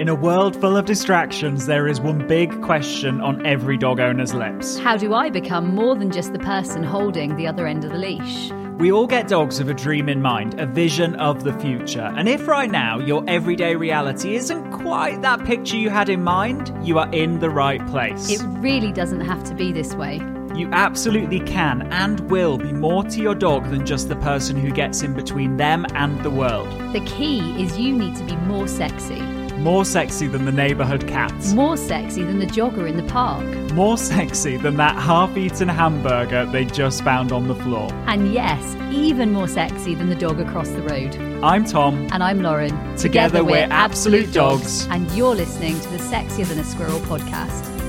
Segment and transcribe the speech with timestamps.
[0.00, 4.32] In a world full of distractions, there is one big question on every dog owner's
[4.32, 4.78] lips.
[4.78, 7.98] How do I become more than just the person holding the other end of the
[7.98, 8.50] leash?
[8.78, 12.10] We all get dogs with a dream in mind, a vision of the future.
[12.16, 16.72] And if right now your everyday reality isn't quite that picture you had in mind,
[16.82, 18.30] you are in the right place.
[18.30, 20.18] It really doesn't have to be this way.
[20.60, 24.70] You absolutely can and will be more to your dog than just the person who
[24.70, 26.68] gets in between them and the world.
[26.92, 29.22] The key is you need to be more sexy.
[29.56, 31.54] More sexy than the neighbourhood cats.
[31.54, 33.42] More sexy than the jogger in the park.
[33.72, 37.90] More sexy than that half eaten hamburger they just found on the floor.
[38.06, 41.16] And yes, even more sexy than the dog across the road.
[41.42, 42.06] I'm Tom.
[42.12, 42.96] And I'm Lauren.
[42.96, 44.86] Together, we're absolute dogs.
[44.90, 47.79] And you're listening to the Sexier Than a Squirrel podcast.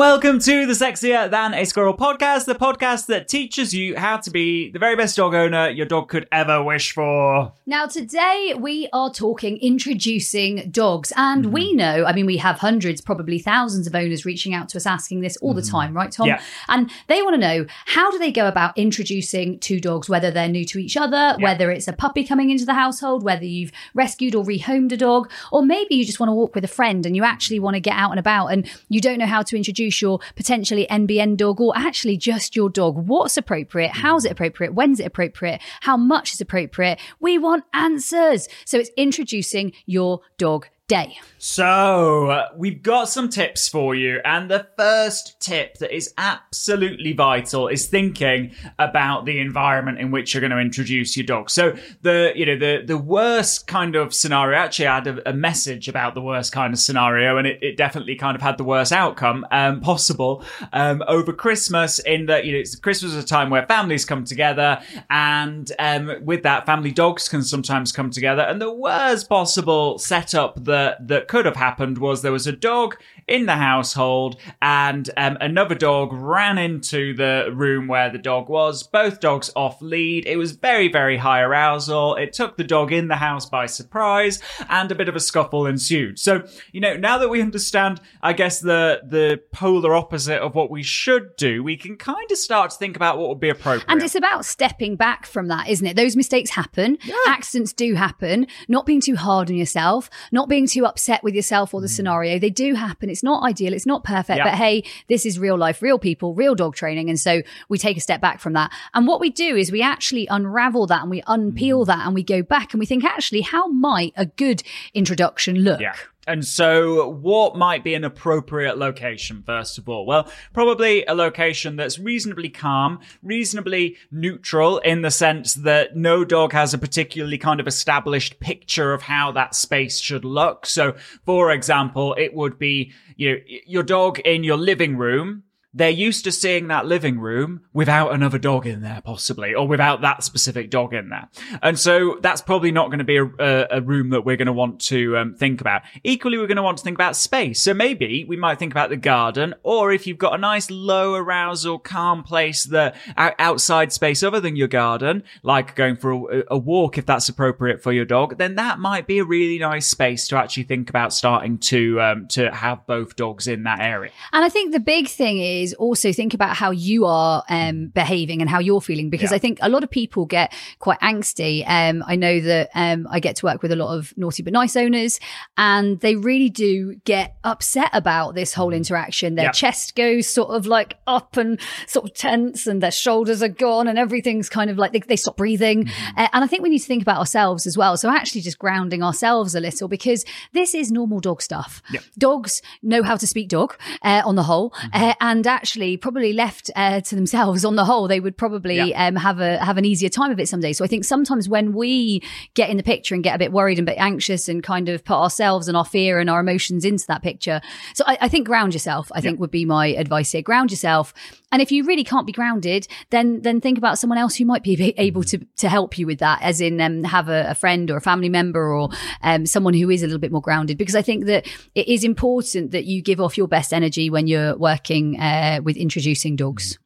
[0.00, 4.30] Welcome to the Sexier Than a Squirrel podcast, the podcast that teaches you how to
[4.30, 7.52] be the very best dog owner your dog could ever wish for.
[7.66, 11.12] Now, today we are talking introducing dogs.
[11.16, 11.76] And we mm-hmm.
[11.76, 15.20] know, I mean, we have hundreds, probably thousands of owners reaching out to us asking
[15.20, 15.70] this all the mm-hmm.
[15.70, 16.28] time, right, Tom?
[16.28, 16.40] Yeah.
[16.68, 20.48] And they want to know how do they go about introducing two dogs, whether they're
[20.48, 24.34] new to each other, whether it's a puppy coming into the household, whether you've rescued
[24.34, 27.14] or rehomed a dog, or maybe you just want to walk with a friend and
[27.14, 29.89] you actually want to get out and about and you don't know how to introduce
[29.98, 32.96] your potentially NBN dog or actually just your dog.
[33.08, 33.92] What's appropriate?
[33.92, 34.74] How's it appropriate?
[34.74, 35.62] When's it appropriate?
[35.80, 36.98] How much is appropriate?
[37.18, 38.46] We want answers.
[38.66, 41.16] So it's introducing your dog day.
[41.42, 47.66] So, we've got some tips for you, and the first tip that is absolutely vital
[47.66, 51.48] is thinking about the environment in which you're going to introduce your dog.
[51.48, 54.58] So, the you know the the worst kind of scenario.
[54.58, 57.78] Actually, I had a, a message about the worst kind of scenario, and it, it
[57.78, 62.00] definitely kind of had the worst outcome um, possible um, over Christmas.
[62.00, 64.78] In that you know, it's, Christmas is a time where families come together,
[65.08, 68.42] and um, with that, family dogs can sometimes come together.
[68.42, 72.96] And the worst possible setup that that could have happened was there was a dog
[73.26, 78.82] in the household, and um, another dog ran into the room where the dog was.
[78.82, 80.26] Both dogs off lead.
[80.26, 82.16] It was very very high arousal.
[82.16, 85.66] It took the dog in the house by surprise, and a bit of a scuffle
[85.66, 86.18] ensued.
[86.18, 90.70] So you know now that we understand, I guess the the polar opposite of what
[90.70, 93.86] we should do, we can kind of start to think about what would be appropriate.
[93.88, 95.96] And it's about stepping back from that, isn't it?
[95.96, 96.98] Those mistakes happen.
[97.26, 98.46] Accidents do happen.
[98.68, 101.90] Not being too hard on yourself, not being too upset with yourself or the mm.
[101.90, 102.38] scenario.
[102.38, 103.10] They do happen.
[103.10, 103.72] It's not ideal.
[103.72, 104.38] It's not perfect.
[104.38, 104.44] Yeah.
[104.44, 107.08] But hey, this is real life, real people, real dog training.
[107.08, 108.72] And so we take a step back from that.
[108.94, 111.86] And what we do is we actually unravel that and we unpeel mm.
[111.86, 114.62] that and we go back and we think, actually, how might a good
[114.94, 115.80] introduction look?
[115.80, 115.94] Yeah.
[116.26, 120.04] And so, what might be an appropriate location, first of all?
[120.04, 126.52] Well, probably a location that's reasonably calm, reasonably neutral in the sense that no dog
[126.52, 130.66] has a particularly kind of established picture of how that space should look.
[130.66, 130.94] So,
[131.24, 136.24] for example, it would be, you know, your dog in your living room they're used
[136.24, 140.68] to seeing that living room without another dog in there, possibly, or without that specific
[140.68, 141.28] dog in there.
[141.62, 144.46] And so that's probably not going to be a, a, a room that we're going
[144.46, 145.82] to want to um, think about.
[146.02, 147.60] Equally, we're going to want to think about space.
[147.60, 151.14] So maybe we might think about the garden, or if you've got a nice low
[151.14, 156.58] arousal, calm place that outside space other than your garden, like going for a, a
[156.58, 160.26] walk if that's appropriate for your dog, then that might be a really nice space
[160.28, 164.10] to actually think about starting to um, to have both dogs in that area.
[164.32, 168.40] And I think the big thing is also think about how you are um, behaving
[168.40, 169.36] and how you're feeling because Yeah.
[169.36, 171.64] I think a lot of people get quite angsty.
[171.66, 174.52] Um, I know that um, I get to work with a lot of naughty but
[174.52, 175.20] nice owners,
[175.56, 179.34] and they really do get upset about this whole interaction.
[179.34, 179.52] Their Yeah.
[179.52, 183.88] chest goes sort of like up and sort of tense, and their shoulders are gone,
[183.88, 185.88] and everything's kind of like they, they stop breathing.
[186.16, 187.96] Uh, and I think we need to think about ourselves as well.
[187.96, 191.82] So actually, just grounding ourselves a little because this is normal dog stuff.
[192.18, 196.70] Dogs know how to speak dog uh, on the whole, uh, and actually, probably left
[196.76, 199.06] uh, to themselves on the whole, they would probably Yeah.
[199.06, 200.72] um, have a have an easier time of it someday.
[200.72, 202.22] So I think sometimes when we
[202.54, 204.88] get in the picture and get a bit worried and a bit anxious and kind
[204.88, 207.60] of put ourselves and our fear and our emotions into that picture,
[207.94, 209.10] so I, I think ground yourself.
[209.14, 210.42] I think would be my advice here.
[210.42, 211.12] Ground yourself,
[211.52, 214.62] and if you really can't be grounded, then then think about someone else who might
[214.62, 217.90] be able to to help you with that, as in um, have a, a friend
[217.90, 218.88] or a family member or
[219.22, 220.78] um, someone who is a little bit more grounded.
[220.78, 224.26] Because I think that it is important that you give off your best energy when
[224.26, 226.74] you're working uh, with introducing dogs.
[226.74, 226.78] Mm.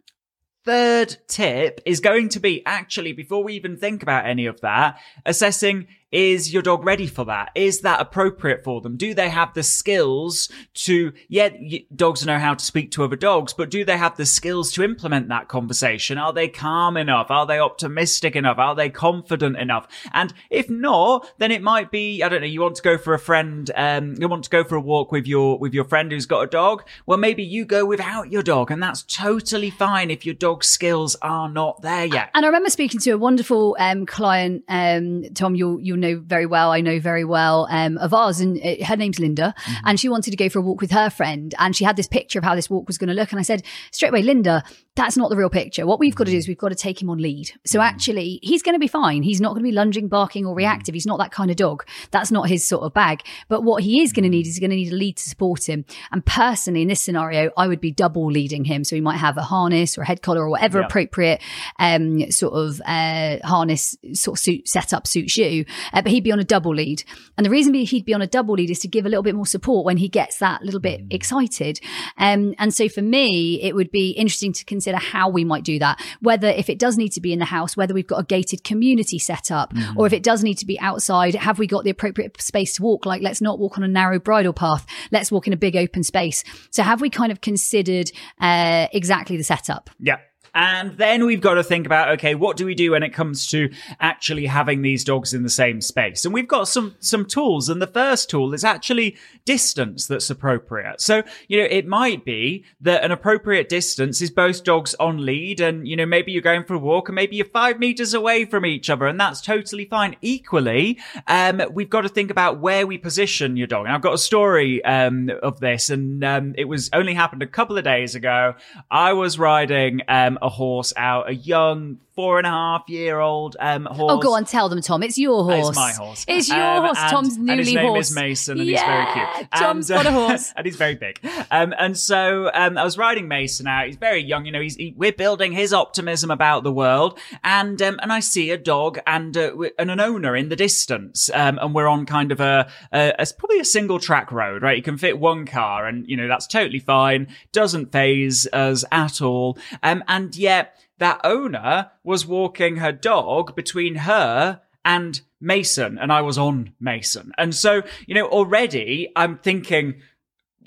[0.65, 4.99] Third tip is going to be actually, before we even think about any of that,
[5.27, 7.51] assessing is your dog ready for that?
[7.57, 8.97] Is that appropriate for them?
[8.97, 11.49] Do they have the skills to, yeah,
[11.95, 14.85] dogs know how to speak to other dogs, but do they have the skills to
[14.85, 16.17] implement that conversation?
[16.17, 17.33] Are they calm enough?
[17.33, 18.59] Are they optimistic enough?
[18.59, 19.89] Are they confident enough?
[20.13, 23.13] And if not, then it might be, I don't know, you want to go for
[23.13, 26.13] a friend, um, you want to go for a walk with your, with your friend
[26.13, 26.87] who's got a dog.
[27.07, 31.17] Well, maybe you go without your dog and that's totally fine if your dog's skills
[31.23, 32.31] are not there yet.
[32.35, 36.47] And I remember speaking to a wonderful um, client, um, Tom, you'll, you'll know very
[36.47, 39.87] well, I know very well, um, of ours, and uh, her name's Linda, mm-hmm.
[39.87, 42.07] and she wanted to go for a walk with her friend, and she had this
[42.07, 44.63] picture of how this walk was going to look, and I said straight away, Linda,
[44.97, 45.87] that's not the real picture.
[45.87, 47.51] What we've got to do is we've got to take him on lead.
[47.67, 47.85] So mm.
[47.85, 49.25] actually, he's going to be fine.
[49.25, 50.93] He's not going to be lunging, barking, or reactive.
[50.93, 50.97] Mm.
[50.97, 51.85] He's not that kind of dog.
[52.13, 53.23] That's not his sort of bag.
[53.49, 55.29] But what he is going to need is he's going to need a lead to
[55.29, 55.85] support him.
[56.13, 58.85] And personally, in this scenario, I would be double leading him.
[58.85, 60.87] So he might have a harness or a head collar or whatever yeah.
[60.87, 61.43] appropriate
[61.81, 65.65] um, sort of uh, harness sort of suit setup suits you.
[65.95, 67.05] Uh, but he'd be on a double lead.
[67.39, 69.35] And the reason he'd be on a double lead is to give a little bit
[69.35, 71.13] more support when he gets that little bit mm.
[71.13, 71.81] excited.
[72.19, 75.79] Um, and so for me, it would be interesting to consider how we might do
[75.79, 76.01] that.
[76.21, 78.65] Whether if it does need to be in the house, whether we've got a gated
[78.65, 79.97] community set up, mm.
[79.97, 82.83] or if it does need to be outside, have we got the appropriate space to
[82.83, 83.07] walk?
[83.07, 84.87] Like, let's not walk on a narrow bridle path.
[85.13, 86.43] Let's walk in a big open space.
[86.71, 89.91] So have we kind of considered uh, exactly the setup?
[89.99, 90.17] Yeah.
[90.55, 93.47] And then we've got to think about, okay, what do we do when it comes
[93.49, 93.71] to
[94.01, 96.25] actually having these dogs in the same space?
[96.25, 97.69] And we've got some, some tools.
[97.69, 101.01] And the first tool is actually distance that's appropriate.
[101.01, 105.61] So, you know, it might be that an appropriate distance is both dogs on lead
[105.61, 108.45] and, you know, maybe you're going for a walk and maybe you're five meters away
[108.45, 110.17] from each other and that's totally fine.
[110.23, 113.87] Equally, um, we've got to think about where we position your dog.
[113.87, 117.47] And I've got a story, um, of this and, um, it was only happened a
[117.47, 118.55] couple of days ago.
[118.91, 123.57] I was riding, um, a horse out, a young four and a half year old
[123.59, 124.13] um, horse.
[124.13, 125.03] Oh, go on, tell them, Tom.
[125.03, 125.69] It's your horse.
[125.69, 126.25] It's my horse.
[126.29, 126.99] It's your um, horse.
[126.99, 128.11] And, Tom's newly and his name horse.
[128.11, 129.51] is Mason, and yeah, he's very cute.
[129.53, 131.19] Tom's and, got a horse, and he's very big.
[131.51, 133.87] Um, and so um, I was riding Mason out.
[133.87, 134.47] He's very young.
[134.47, 138.21] You know, he's he, we're building his optimism about the world, and um, and I
[138.21, 142.07] see a dog and uh, and an owner in the distance, um, and we're on
[142.07, 144.77] kind of a, a, a probably a single track road, right?
[144.77, 147.29] You can fit one car, and you know that's totally fine.
[147.53, 149.59] Doesn't phase us at all.
[149.83, 156.21] Um, and yet that owner was walking her dog between her and Mason, and I
[156.21, 157.33] was on Mason.
[157.39, 160.01] And so, you know, already I'm thinking,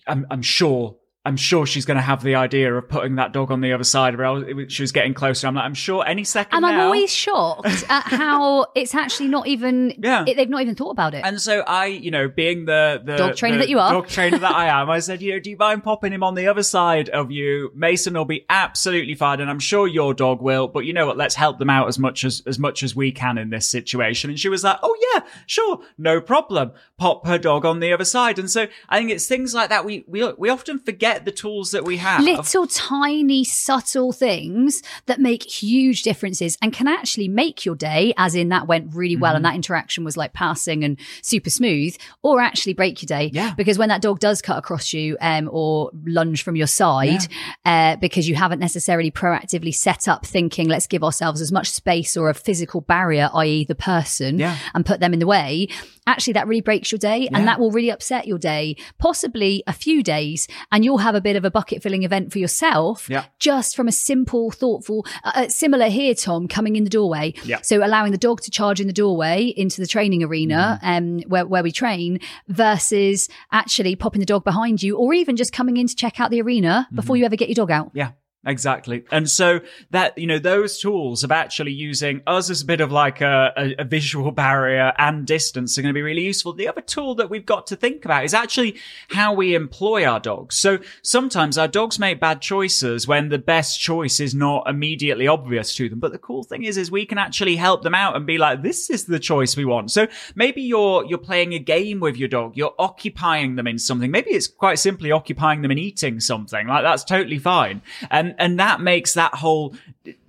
[0.07, 0.97] I'm, I'm sure
[1.27, 3.83] I'm sure she's going to have the idea of putting that dog on the other
[3.83, 4.69] side of her.
[4.69, 5.45] She was getting closer.
[5.45, 6.55] I'm like, I'm sure any second.
[6.55, 6.69] And now.
[6.69, 9.93] I'm always shocked at how it's actually not even.
[9.97, 11.25] Yeah, it, they've not even thought about it.
[11.25, 14.07] And so I, you know, being the the dog trainer the that you are, dog
[14.07, 16.47] trainer that I am, I said, you know, do you mind popping him on the
[16.47, 17.73] other side of you?
[17.75, 20.69] Mason will be absolutely fine, and I'm sure your dog will.
[20.69, 21.17] But you know what?
[21.17, 24.29] Let's help them out as much as as much as we can in this situation.
[24.29, 26.71] And she was like, oh yeah, sure, no problem.
[26.97, 28.39] Pop her dog on the other side.
[28.39, 29.83] And so I think it's things like that.
[29.83, 32.21] We we we often forget the tools that we have.
[32.23, 38.35] Little tiny subtle things that make huge differences and can actually make your day, as
[38.35, 39.37] in that went really well mm-hmm.
[39.37, 43.29] and that interaction was like passing and super smooth, or actually break your day.
[43.33, 43.53] Yeah.
[43.55, 47.27] Because when that dog does cut across you um, or lunge from your side,
[47.65, 47.93] yeah.
[47.93, 52.15] uh, because you haven't necessarily proactively set up thinking, let's give ourselves as much space
[52.17, 54.57] or a physical barrier, i.e., the person, yeah.
[54.73, 55.67] and put them in the way,
[56.07, 59.73] actually that really breaks your day and that will really upset your day, possibly a
[59.73, 63.25] few days, and you'll have a bit of a bucket filling event for yourself yeah.
[63.39, 67.33] just from a simple, thoughtful, uh, uh, similar here, Tom, coming in the doorway.
[67.43, 67.61] Yeah.
[67.61, 70.97] So allowing the dog to charge in the doorway into the training arena mm.
[70.97, 75.53] um, where, where we train versus actually popping the dog behind you or even just
[75.53, 76.95] coming in to check out the arena mm-hmm.
[76.95, 77.91] before you ever get your dog out.
[77.93, 78.11] Yeah.
[78.47, 79.03] Exactly.
[79.11, 79.59] And so
[79.91, 83.51] that, you know, those tools of actually using us as a bit of like a,
[83.57, 86.53] a, a, visual barrier and distance are going to be really useful.
[86.53, 88.77] The other tool that we've got to think about is actually
[89.09, 90.55] how we employ our dogs.
[90.55, 95.75] So sometimes our dogs make bad choices when the best choice is not immediately obvious
[95.75, 95.99] to them.
[95.99, 98.61] But the cool thing is, is we can actually help them out and be like,
[98.61, 99.91] this is the choice we want.
[99.91, 102.55] So maybe you're, you're playing a game with your dog.
[102.55, 104.09] You're occupying them in something.
[104.09, 106.65] Maybe it's quite simply occupying them in eating something.
[106.65, 107.81] Like that's totally fine.
[108.09, 109.75] And and that makes that whole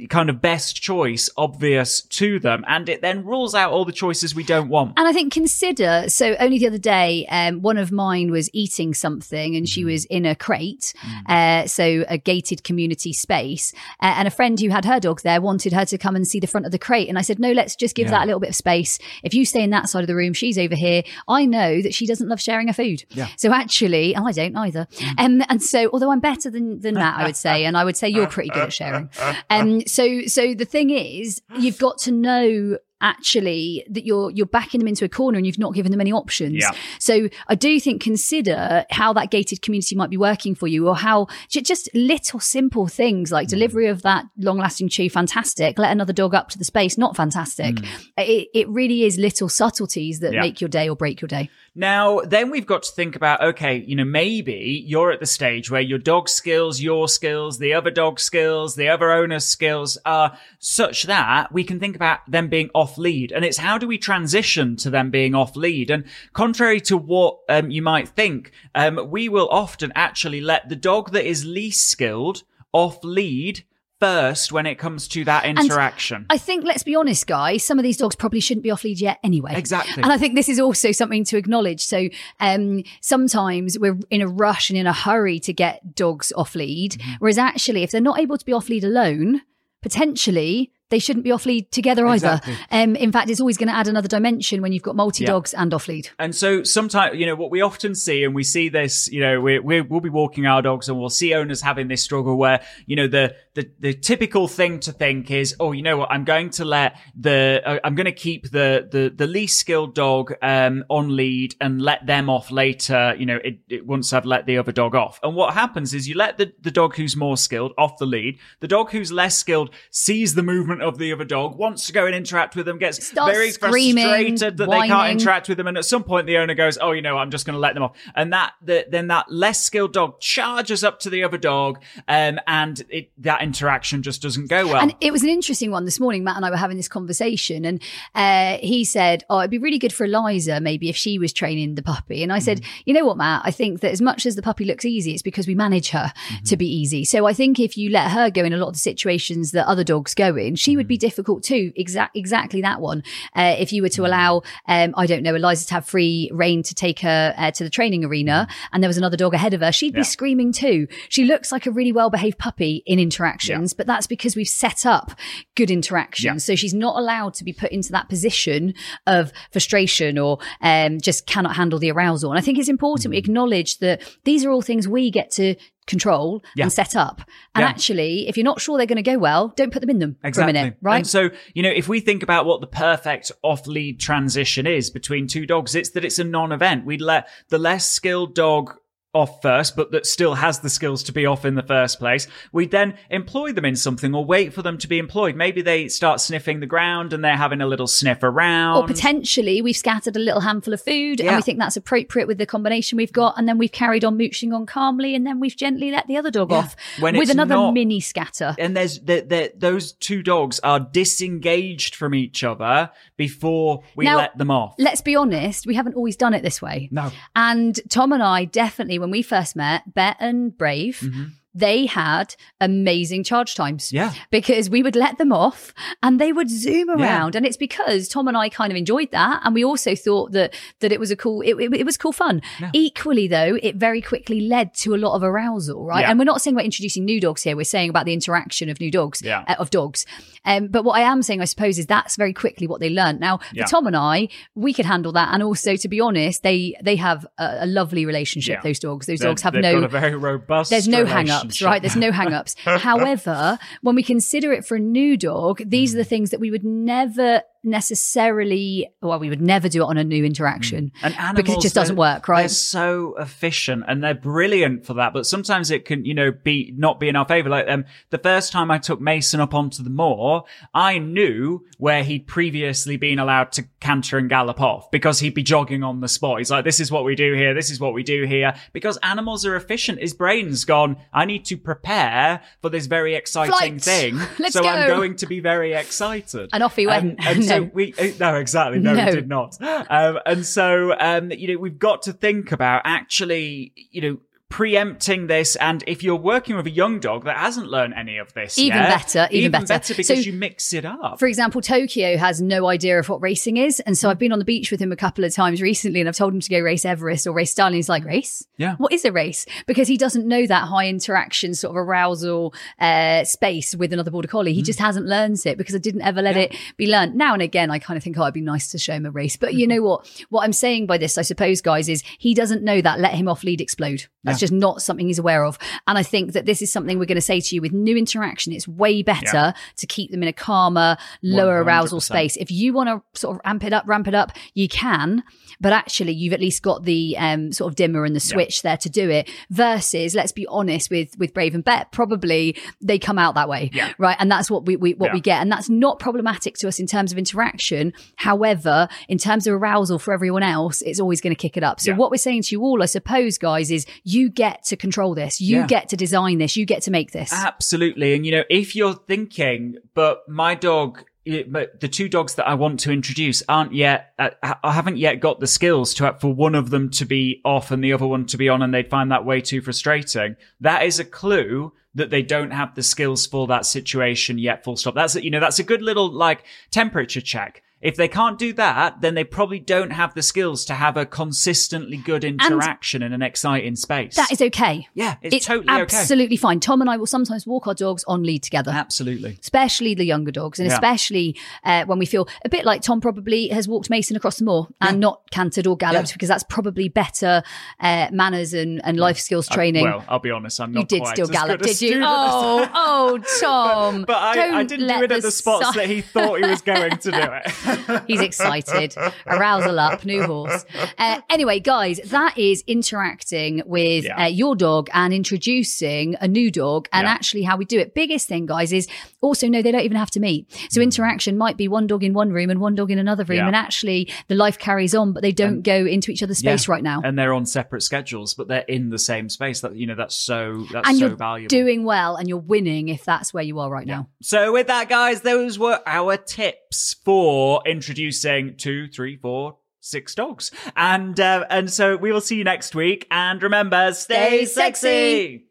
[0.08, 4.34] kind of best choice obvious to them and it then rules out all the choices
[4.34, 7.92] we don't want and i think consider so only the other day um, one of
[7.92, 9.92] mine was eating something and she mm.
[9.92, 11.30] was in a crate mm.
[11.30, 15.40] uh, so a gated community space uh, and a friend who had her dog there
[15.40, 17.52] wanted her to come and see the front of the crate and i said no
[17.52, 18.12] let's just give yeah.
[18.12, 20.32] that a little bit of space if you stay in that side of the room
[20.32, 23.28] she's over here i know that she doesn't love sharing her food yeah.
[23.36, 25.20] so actually i don't either mm.
[25.20, 27.96] um, and so although i'm better than, than that i would say and i would
[27.96, 29.08] say you're pretty good at sharing
[29.50, 34.46] um, Um, so, so the thing is, you've got to know actually that you're you're
[34.46, 36.56] backing them into a corner and you've not given them any options.
[36.60, 36.70] Yeah.
[36.98, 40.96] So I do think consider how that gated community might be working for you or
[40.96, 43.50] how just little simple things like mm.
[43.50, 45.78] delivery of that long lasting chew, fantastic.
[45.78, 47.76] Let another dog up to the space, not fantastic.
[47.76, 47.88] Mm.
[48.18, 50.40] It, it really is little subtleties that Yeah.
[50.40, 51.50] make your day or break your day.
[51.74, 55.70] Now, then we've got to think about okay, you know, maybe you're at the stage
[55.70, 60.36] where your dog skills, your skills, the other dog skills, the other owner's skills are
[60.58, 63.32] such that we can think about them being off lead.
[63.32, 65.90] And it's how do we transition to them being off lead?
[65.90, 70.76] And contrary to what um, you might think, um, we will often actually let the
[70.76, 73.64] dog that is least skilled off lead
[74.00, 76.24] first when it comes to that interaction.
[76.30, 79.00] I think, let's be honest, guys, some of these dogs probably shouldn't be off lead
[79.00, 79.54] yet anyway.
[79.56, 80.00] Exactly.
[80.04, 81.84] And I think this is also something to acknowledge.
[81.84, 86.54] So um, sometimes we're in a rush and in a hurry to get dogs off
[86.54, 87.12] lead, Mm-hmm.
[87.18, 89.42] whereas actually, if they're not able to be off lead alone,
[89.82, 92.54] potentially they shouldn't be off lead together Exactly.
[92.54, 92.62] either.
[92.70, 95.54] Um, in fact, it's always going to add another dimension when you've got multi dogs
[95.54, 96.08] and off lead.
[96.18, 99.40] And so sometimes, you know, what we often see, and we see this, you know,
[99.40, 102.62] we we we'll be walking our dogs and we'll see owners having this struggle where,
[102.86, 106.24] you know, the, the, the typical thing to think is, oh, you know what, I'm
[106.24, 110.34] going to let the, uh, I'm going to keep the, the, the least skilled dog,
[110.42, 114.46] um, on lead and let them off later, you know, it, it, once I've let
[114.46, 115.18] the other dog off.
[115.22, 118.38] And what happens is you let the, the dog who's more skilled off the lead.
[118.60, 122.06] The dog who's less skilled sees the movement of the other dog, wants to go
[122.06, 125.66] and interact with them, gets Starts very frustrated that they can't interact with them.
[125.66, 127.74] And at some point, the owner goes, "Oh, you know, I'm just going to let
[127.74, 131.38] them off." And that, the, then that less skilled dog charges up to the other
[131.38, 134.80] dog, um, and it, that interaction just doesn't go well.
[134.80, 136.24] And it was an interesting one this morning.
[136.24, 137.82] Matt and I were having this conversation, and
[138.14, 141.74] uh, he said, "Oh, it'd be really good for Eliza, maybe if she was training
[141.74, 142.82] the puppy." And I said, Mm-hmm.
[142.86, 143.42] "You know what, Matt?
[143.44, 146.12] I think that as much as the puppy looks easy, it's because we manage her
[146.18, 146.44] Mm-hmm.
[146.44, 147.04] to be easy.
[147.04, 149.66] So I think if you let her go in a lot of the situations that
[149.66, 151.72] other dogs go in, she would be difficult too.
[151.76, 153.02] Exact, exactly that one.
[153.34, 156.62] Uh, if you were to allow, um, I don't know, Eliza to have free reign
[156.64, 159.60] to take her uh, to the training arena, and there was another dog ahead of
[159.60, 159.94] her, she'd.
[159.94, 160.00] Yeah.
[160.00, 160.86] be screaming too.
[161.08, 164.84] She looks like a really well behaved puppy in interactions, but that's because we've set
[164.86, 165.12] up
[165.56, 166.48] good interactions.
[166.48, 166.52] Yeah.
[166.52, 168.74] So she's not allowed to be put into that position
[169.06, 172.30] of frustration or um, just cannot handle the arousal.
[172.30, 173.10] And I think it's important Mm-hmm.
[173.10, 175.54] we acknowledge that these are all things we get to
[175.88, 176.64] control Yeah.
[176.64, 177.22] and set up.
[177.56, 177.68] And Yeah.
[177.68, 180.16] actually, if you're not sure they're going to go well, don't put them in them
[180.22, 180.32] Exactly.
[180.32, 180.96] for a minute, right?
[180.98, 184.90] And so, you know, if we think about what the perfect off lead transition is
[184.90, 186.84] between two dogs, it's that it's a non event.
[186.86, 188.76] We'd let the less skilled dog
[189.18, 192.26] off first, but that still has the skills to be off in the first place.
[192.52, 195.36] We'd then employ them in something or wait for them to be employed.
[195.36, 198.76] Maybe they start sniffing the ground and they're having a little sniff around.
[198.78, 201.28] or potentially we've scattered a little handful of food Yeah.
[201.28, 204.16] and we think that's appropriate with the combination we've got and then we've carried on
[204.16, 206.58] mooching on calmly and then we've gently let the other dog Yeah.
[206.58, 210.80] off When with another not- mini scatter and there's the, the, those two dogs are
[210.80, 214.74] disengaged from each other before we Now, let them off.
[214.78, 217.10] let's be honest we haven't always done it this way No.
[217.34, 221.24] and tom and i definitely when we first met bet and brave mm-hmm.
[221.54, 223.92] They had amazing charge times.
[223.92, 224.12] Yeah.
[224.30, 226.96] Because we would let them off and they would zoom Yeah.
[226.96, 227.34] around.
[227.34, 229.40] And it's because Tom and I kind of enjoyed that.
[229.44, 232.12] And we also thought that, that it was a cool, it, it, it was cool
[232.12, 232.42] fun.
[232.72, 236.00] Equally though, it very quickly led to a lot of arousal, right?
[236.02, 236.10] Yeah.
[236.10, 237.56] And we're not saying we're introducing new dogs here.
[237.56, 239.44] We're saying about the interaction of new dogs, Yeah.
[239.48, 240.06] uh, of dogs.
[240.44, 243.20] Um, but what I am saying, I suppose, is that's very quickly what they learned.
[243.20, 243.64] Now, Yeah.
[243.64, 245.32] for Tom and I, we could handle that.
[245.32, 248.62] And also, to be honest, they, they have a, a lovely relationship, Yeah.
[248.62, 249.06] those dogs.
[249.06, 250.70] Those They're- dogs have no, very robust.
[250.70, 251.80] there's no hang ups, right?
[251.80, 252.54] There's no hang ups.
[252.64, 256.50] However, when we consider it for a new dog, these are the things that we
[256.50, 261.36] would never necessarily, well, we would never do it on a new interaction And animals,
[261.36, 262.42] because it just doesn't work, right?
[262.42, 266.72] They're so efficient and they're brilliant for that, but sometimes it can, you know, be
[266.76, 267.48] not be in our favor.
[267.48, 272.02] Like um, the first time I took Mason up onto the moor, I knew where
[272.02, 276.08] he'd previously been allowed to canter and gallop off because he'd be jogging on the
[276.08, 276.38] spot.
[276.38, 277.54] He's like, "This is what we do here.
[277.54, 280.00] This is what we do here." Because animals are efficient.
[280.00, 280.96] His brain's gone.
[281.12, 283.82] I need to prepare for this very exciting Flight.
[283.82, 286.50] thing, Let's so I'm going to be very excited.
[286.52, 287.18] And off he went.
[287.18, 287.70] And, and so No.
[287.74, 289.04] we uh, no exactly no, No.
[289.04, 289.56] he did not.
[289.60, 294.18] Um, and so um, you know we've got to think about actually you know
[294.50, 298.32] preempting this and if you're working with a young dog that hasn't learned any of
[298.32, 299.94] this Even yet, better, even better.
[299.94, 303.56] because So- you mix it up For example, Tokyo has no idea of what racing
[303.58, 303.78] is.
[303.80, 306.08] And so I've been on the beach with him a couple of times recently and
[306.08, 307.76] I've told him to go race Everest or race Starling.
[307.76, 308.46] He's like, race?
[308.56, 308.76] Yeah.
[308.76, 309.44] What is a race?
[309.66, 314.28] Because he doesn't know that high interaction sort of arousal uh, space with another border
[314.28, 314.52] collie.
[314.52, 314.56] Mm.
[314.56, 317.14] He just hasn't learned it because I didn't ever let it be learned.
[317.14, 319.10] Now and again, I kind of think, oh, it'd be nice to show him a
[319.10, 319.36] race.
[319.36, 319.76] But you Mm-hmm.
[319.76, 320.24] know what?
[320.30, 322.98] What I'm saying by this, I suppose, guys, is he doesn't know that.
[322.98, 324.06] Let him off lead explode.
[324.24, 325.58] That's Just not something he's aware of.
[325.86, 327.96] And I think that this is something we're going to say to you with new
[327.96, 328.52] interaction.
[328.52, 329.52] It's way better Yeah.
[329.76, 332.02] to keep them in a calmer, lower arousal 100%.
[332.02, 332.36] space.
[332.36, 335.22] If you want to sort of ramp it up, ramp it up, you can.
[335.60, 338.76] But actually, you've at least got the um, sort of dimmer and the switch there
[338.76, 339.28] to do it.
[339.50, 343.70] Versus, let's be honest with with Brave and Bet, probably they come out that way,
[343.72, 343.92] Yeah.
[343.98, 344.16] right?
[344.20, 345.14] And that's what we, we what Yeah.
[345.14, 347.92] we get, and that's not problematic to us in terms of interaction.
[348.16, 351.80] However, in terms of arousal for everyone else, it's always going to kick it up.
[351.80, 351.96] So Yeah.
[351.96, 355.40] what we're saying to you all, I suppose, guys, is you get to control this,
[355.40, 355.66] you Yeah.
[355.66, 357.32] get to design this, you get to make this.
[357.32, 358.14] Absolutely.
[358.14, 362.80] And you know, if you're thinking, but my dog, the two dogs that I want
[362.80, 364.30] to introduce aren't yet, uh,
[364.62, 367.84] I haven't yet got the skills to for one of them to be off and
[367.84, 370.36] the other one to be on, and they'd find that way too frustrating.
[370.60, 374.64] That is a clue that they don't have the skills for that situation yet.
[374.64, 374.94] Full stop.
[374.94, 377.62] That's you know, that's a good little like temperature check.
[377.80, 381.06] If they can't do that, then they probably don't have the skills to have a
[381.06, 384.16] consistently good interaction in an exciting space.
[384.16, 384.88] That is okay.
[384.94, 385.96] yeah, it's, totally okay.
[385.96, 386.58] absolutely fine.
[386.58, 388.72] Tom and I will sometimes walk our dogs on lead together.
[388.72, 389.38] Absolutely.
[389.40, 390.74] especially the younger dogs, and Yeah.
[390.74, 394.44] especially uh, when we feel a bit like Tom probably has walked Mason across the
[394.44, 396.14] moor and not cantered or galloped Yeah.
[396.14, 397.42] because that's probably better
[397.80, 399.84] uh, manners and, and life skills training.
[399.84, 402.00] Well, I'll be honest, I'm not you did still gallop, did you?
[402.04, 404.04] Oh, oh, Tom!
[404.04, 406.60] But I, I didn't do it at the spots si- that he thought he was
[406.62, 407.52] going to do it.
[408.06, 408.94] He's excited.
[409.26, 410.64] Arousal up, new horse.
[410.98, 414.24] Uh, anyway, guys, that is interacting with Yeah.
[414.24, 417.12] uh, your dog and introducing a new dog and Yeah.
[417.12, 417.94] actually how we do it.
[417.94, 418.86] Biggest thing, guys, is
[419.20, 420.46] also no, they don't even have to meet.
[420.70, 423.38] So interaction might be one dog in one room and one dog in another room.
[423.38, 423.40] Mm.
[423.42, 423.46] Yeah.
[423.48, 426.82] And actually the life carries on, but they don't go into each other's space right
[426.82, 427.00] now.
[427.04, 429.60] and they're on separate schedules, but they're in the same space.
[429.60, 431.48] That you know, that's so that's and so you're valuable.
[431.48, 434.08] doing well and you're winning if that's where you are right now.
[434.22, 440.50] So with that, guys, those were our tips for introducing two, three, four, six dogs,
[440.76, 443.06] and uh, and so we will see you next week.
[443.10, 445.48] And remember, stay, Stay sexy.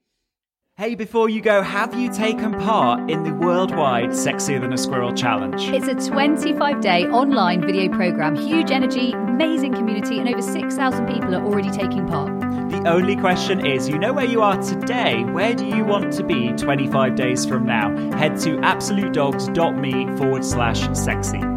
[0.80, 5.12] Hey, before you go, have you taken part in the worldwide Sexier Than a Squirrel
[5.12, 5.70] challenge?
[5.70, 11.34] It's a 25 day online video program, huge energy, amazing community, and over 6,000 people
[11.34, 12.40] are already taking part.
[12.70, 15.24] The only question is, you know where you are today.
[15.24, 17.90] Where do you want to be 25 days from now?
[18.16, 21.57] Head to absolutedogs.me forward slash sexy.